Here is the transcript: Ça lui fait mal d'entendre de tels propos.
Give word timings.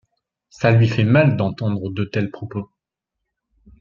Ça 0.49 0.71
lui 0.71 0.87
fait 0.87 1.03
mal 1.03 1.37
d'entendre 1.37 1.91
de 1.91 2.03
tels 2.05 2.31
propos. 2.31 2.67